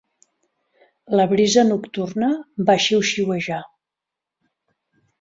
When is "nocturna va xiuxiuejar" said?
1.73-3.63